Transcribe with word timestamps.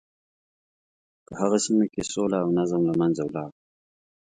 په 1.25 1.31
هغه 1.41 1.57
سیمه 1.65 1.85
کې 1.93 2.01
سوله 2.11 2.37
او 2.43 2.49
نظم 2.57 2.81
له 2.89 2.93
منځه 3.01 3.21
ولاړ. 3.25 3.49